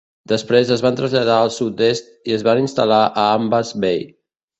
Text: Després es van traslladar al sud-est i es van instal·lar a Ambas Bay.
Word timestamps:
Després 0.31 0.69
es 0.75 0.81
van 0.85 0.95
traslladar 0.99 1.35
al 1.41 1.51
sud-est 1.57 2.09
i 2.31 2.35
es 2.39 2.45
van 2.47 2.63
instal·lar 2.63 3.03
a 3.25 3.27
Ambas 3.35 3.75
Bay. 3.85 4.03